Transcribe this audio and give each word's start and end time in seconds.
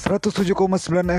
107,9 0.00 0.56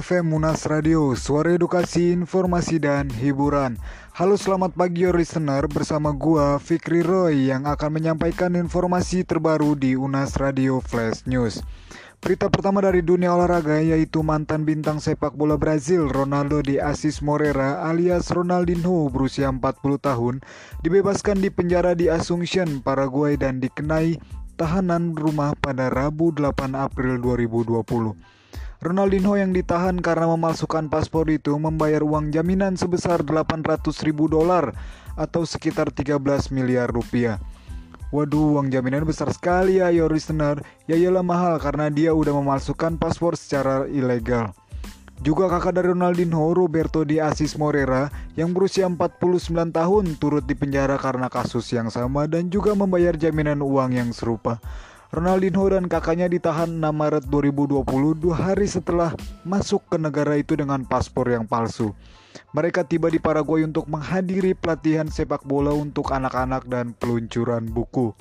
FM 0.02 0.26
Munas 0.26 0.66
Radio, 0.66 1.14
suara 1.14 1.54
edukasi, 1.54 2.18
informasi, 2.18 2.82
dan 2.82 3.14
hiburan. 3.14 3.78
Halo 4.18 4.42
selamat 4.42 4.74
pagi 4.74 5.06
listener, 5.06 5.70
bersama 5.70 6.10
gua 6.10 6.58
Fikri 6.58 7.06
Roy 7.06 7.54
yang 7.54 7.70
akan 7.70 8.02
menyampaikan 8.02 8.58
informasi 8.58 9.22
terbaru 9.22 9.78
di 9.78 9.94
Unas 9.94 10.34
Radio 10.42 10.82
Flash 10.82 11.30
News. 11.30 11.62
Berita 12.26 12.50
pertama 12.50 12.82
dari 12.82 13.06
dunia 13.06 13.38
olahraga 13.38 13.78
yaitu 13.86 14.26
mantan 14.26 14.66
bintang 14.66 14.98
sepak 14.98 15.38
bola 15.38 15.62
Brazil 15.62 16.10
Ronaldo 16.10 16.66
de 16.66 16.82
Assis 16.82 17.22
Moreira 17.22 17.86
alias 17.86 18.34
Ronaldinho 18.34 19.06
berusia 19.14 19.46
40 19.54 19.78
tahun 20.02 20.42
dibebaskan 20.82 21.38
di 21.38 21.54
penjara 21.54 21.94
di 21.94 22.10
Asunción, 22.10 22.82
Paraguay 22.82 23.38
dan 23.38 23.62
dikenai 23.62 24.18
tahanan 24.58 25.14
rumah 25.14 25.54
pada 25.54 25.94
Rabu 25.94 26.34
8 26.34 26.74
April 26.74 27.22
2020. 27.22 28.41
Ronaldinho 28.82 29.38
yang 29.38 29.54
ditahan 29.54 30.02
karena 30.02 30.26
memalsukan 30.26 30.90
paspor 30.90 31.30
itu 31.30 31.54
membayar 31.54 32.02
uang 32.02 32.34
jaminan 32.34 32.74
sebesar 32.74 33.22
800 33.22 33.62
ribu 34.02 34.26
dolar 34.26 34.74
atau 35.14 35.46
sekitar 35.46 35.94
13 35.94 36.50
miliar 36.50 36.90
rupiah. 36.90 37.38
Waduh, 38.10 38.58
uang 38.58 38.74
jaminan 38.74 39.06
besar 39.06 39.30
sekali 39.30 39.78
ya, 39.78 39.94
your 39.94 40.10
listener. 40.10 40.66
Ya 40.90 40.98
iyalah 40.98 41.22
mahal 41.22 41.62
karena 41.62 41.94
dia 41.94 42.18
udah 42.18 42.34
memalsukan 42.34 42.98
paspor 42.98 43.38
secara 43.38 43.86
ilegal. 43.86 44.50
Juga 45.22 45.46
kakak 45.46 45.78
dari 45.78 45.94
Ronaldinho, 45.94 46.50
Roberto 46.50 47.06
Di 47.06 47.22
Assis 47.22 47.54
Moreira, 47.62 48.10
yang 48.34 48.50
berusia 48.50 48.90
49 48.90 49.70
tahun 49.70 50.18
turut 50.18 50.42
dipenjara 50.50 50.98
karena 50.98 51.30
kasus 51.30 51.70
yang 51.70 51.94
sama 51.94 52.26
dan 52.26 52.50
juga 52.50 52.74
membayar 52.74 53.14
jaminan 53.14 53.62
uang 53.62 53.94
yang 53.94 54.10
serupa. 54.10 54.58
Ronaldinho 55.12 55.68
dan 55.68 55.92
kakaknya 55.92 56.32
ditahan 56.32 56.72
6 56.80 56.88
Maret 56.88 57.28
2020 57.28 57.84
dua 58.16 58.36
hari 58.48 58.64
setelah 58.64 59.12
masuk 59.44 59.84
ke 59.92 60.00
negara 60.00 60.40
itu 60.40 60.56
dengan 60.56 60.88
paspor 60.88 61.28
yang 61.28 61.44
palsu. 61.44 61.92
Mereka 62.56 62.88
tiba 62.88 63.12
di 63.12 63.20
Paraguay 63.20 63.68
untuk 63.68 63.92
menghadiri 63.92 64.56
pelatihan 64.56 65.12
sepak 65.12 65.44
bola 65.44 65.76
untuk 65.76 66.16
anak-anak 66.16 66.64
dan 66.72 66.96
peluncuran 66.96 67.68
buku. 67.68 68.16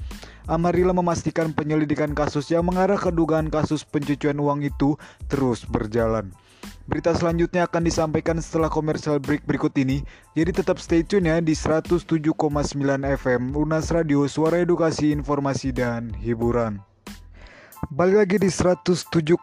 Amarilla 0.51 0.91
memastikan 0.91 1.55
penyelidikan 1.55 2.11
kasus 2.11 2.51
yang 2.51 2.67
mengarah 2.67 2.99
ke 2.99 3.15
dugaan 3.15 3.55
kasus 3.55 3.87
pencucian 3.87 4.43
uang 4.43 4.67
itu 4.67 4.99
terus 5.31 5.63
berjalan. 5.71 6.35
Berita 6.91 7.15
selanjutnya 7.15 7.71
akan 7.71 7.87
disampaikan 7.87 8.43
setelah 8.43 8.67
komersial 8.67 9.23
break 9.23 9.47
berikut 9.47 9.71
ini. 9.79 10.03
Jadi 10.35 10.51
tetap 10.51 10.83
stay 10.83 11.07
tune 11.07 11.31
ya 11.31 11.39
di 11.39 11.55
107,9 11.55 12.19
FM 13.15 13.55
Unas 13.55 13.95
Radio 13.95 14.27
Suara 14.27 14.59
Edukasi 14.59 15.15
Informasi 15.15 15.71
dan 15.71 16.11
Hiburan. 16.19 16.90
Balik 17.91 18.23
lagi 18.23 18.37
di 18.39 18.51
107,9 18.55 19.43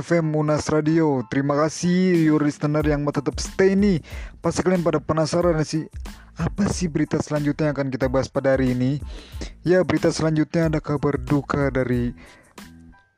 FM 0.00 0.32
Unas 0.32 0.64
Radio. 0.72 1.20
Terima 1.28 1.60
kasih 1.60 2.24
your 2.24 2.40
listener 2.40 2.80
yang 2.80 3.04
tetap 3.04 3.36
stay 3.36 3.76
nih. 3.76 4.00
Pasti 4.40 4.64
kalian 4.64 4.80
pada 4.80 4.96
penasaran 4.96 5.60
sih? 5.60 5.84
Apa 6.40 6.72
sih 6.72 6.88
berita 6.88 7.20
selanjutnya 7.20 7.68
yang 7.68 7.76
akan 7.76 7.92
kita 7.92 8.08
bahas 8.08 8.32
pada 8.32 8.56
hari 8.56 8.72
ini? 8.72 8.96
Ya 9.60 9.84
berita 9.84 10.08
selanjutnya 10.08 10.72
ada 10.72 10.80
kabar 10.80 11.20
duka 11.20 11.68
dari 11.68 12.16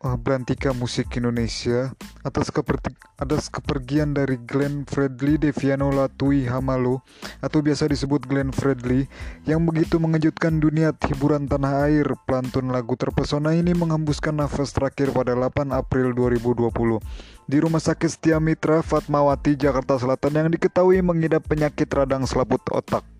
uh, 0.04 0.16
berantika 0.18 0.70
musik 0.74 1.10
Indonesia 1.18 1.94
atas, 2.22 2.50
keperti, 2.54 2.94
atas 3.18 3.50
kepergian 3.50 4.14
dari 4.14 4.38
Glenn 4.38 4.86
Fredly 4.86 5.38
Deviano 5.40 5.90
Latui 5.90 6.46
Hamalo 6.46 7.02
atau 7.42 7.62
biasa 7.62 7.90
disebut 7.90 8.26
Glenn 8.26 8.54
Fredly 8.54 9.10
yang 9.48 9.64
begitu 9.66 9.98
mengejutkan 9.98 10.62
dunia 10.62 10.94
hiburan 10.94 11.50
tanah 11.50 11.88
air. 11.88 12.06
Pelantun 12.28 12.70
lagu 12.70 12.94
terpesona 12.94 13.56
ini 13.56 13.72
menghembuskan 13.74 14.36
nafas 14.36 14.70
terakhir 14.74 15.10
pada 15.10 15.34
8 15.34 15.74
April 15.74 16.14
2020 16.14 17.00
di 17.48 17.56
Rumah 17.64 17.80
Sakit 17.80 18.10
Setia 18.12 18.36
Mitra 18.36 18.84
Fatmawati, 18.84 19.56
Jakarta 19.56 19.96
Selatan 19.96 20.36
yang 20.36 20.48
diketahui 20.52 21.00
mengidap 21.00 21.48
penyakit 21.48 21.88
radang 21.88 22.28
selaput 22.28 22.60
otak. 22.68 23.17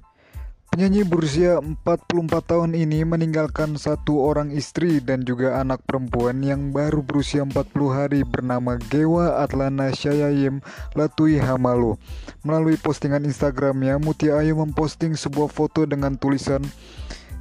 Penyanyi 0.78 1.02
berusia 1.02 1.58
44 1.58 2.54
tahun 2.54 2.70
ini 2.70 3.02
meninggalkan 3.02 3.74
satu 3.74 4.22
orang 4.22 4.54
istri 4.54 5.02
dan 5.02 5.26
juga 5.26 5.58
anak 5.58 5.82
perempuan 5.82 6.38
yang 6.38 6.70
baru 6.70 7.02
berusia 7.02 7.42
40 7.42 7.66
hari 7.90 8.22
bernama 8.22 8.78
Gewa 8.86 9.42
Atlana 9.42 9.90
Syayayim 9.90 10.62
Latui 10.94 11.42
Hamalo. 11.42 11.98
Melalui 12.46 12.78
postingan 12.78 13.26
Instagramnya, 13.26 13.98
Mutia 13.98 14.38
Ayu 14.38 14.54
memposting 14.54 15.18
sebuah 15.18 15.50
foto 15.50 15.82
dengan 15.82 16.14
tulisan 16.14 16.62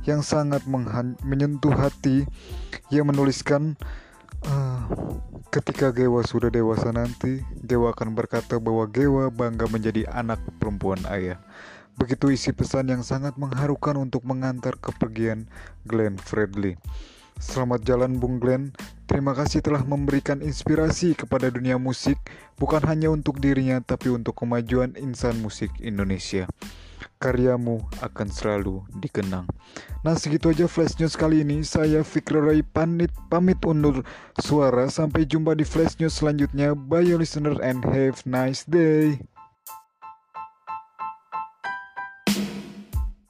yang 0.09 0.25
sangat 0.25 0.65
menyentuh 1.21 1.77
hati. 1.77 2.25
Ia 2.89 3.05
menuliskan, 3.05 3.77
uh, 4.49 4.81
ketika 5.53 5.93
Gewa 5.93 6.25
sudah 6.25 6.49
dewasa 6.49 6.89
nanti, 6.89 7.45
Gewa 7.61 7.93
akan 7.93 8.17
berkata 8.17 8.57
bahwa 8.57 8.89
Gewa 8.89 9.29
bangga 9.29 9.69
menjadi 9.69 10.09
anak 10.09 10.41
perempuan 10.57 11.05
ayah. 11.05 11.37
Begitu 11.97 12.29
isi 12.29 12.53
pesan 12.53 12.93
yang 12.93 13.01
sangat 13.01 13.41
mengharukan 13.41 13.97
untuk 13.97 14.21
mengantar 14.21 14.77
kepergian 14.77 15.49
Glenn 15.81 16.21
Fredly. 16.21 16.77
Selamat 17.41 17.81
jalan 17.85 18.21
Bung 18.21 18.37
Glenn. 18.37 18.69
Terima 19.09 19.33
kasih 19.33 19.65
telah 19.65 19.81
memberikan 19.81 20.45
inspirasi 20.45 21.17
kepada 21.17 21.49
dunia 21.49 21.81
musik, 21.81 22.21
bukan 22.61 22.85
hanya 22.85 23.09
untuk 23.09 23.41
dirinya 23.41 23.81
tapi 23.81 24.13
untuk 24.13 24.37
kemajuan 24.37 24.93
insan 24.93 25.41
musik 25.41 25.73
Indonesia. 25.81 26.45
Karyamu 27.17 27.81
akan 28.05 28.27
selalu 28.29 28.85
dikenang. 29.01 29.49
Nah 30.05 30.13
segitu 30.13 30.53
aja 30.53 30.69
flash 30.69 31.01
news 31.01 31.17
kali 31.17 31.41
ini. 31.41 31.65
Saya 31.65 32.05
Fikri 32.05 32.37
Rai 32.37 32.61
pamit, 32.61 33.09
pamit 33.25 33.57
undur 33.65 34.05
suara. 34.37 34.85
Sampai 34.93 35.25
jumpa 35.25 35.57
di 35.57 35.65
flash 35.65 35.97
news 35.97 36.13
selanjutnya. 36.13 36.77
Bye 36.77 37.17
listener 37.17 37.57
and 37.57 37.81
have 37.89 38.21
nice 38.29 38.69
day. 38.69 39.17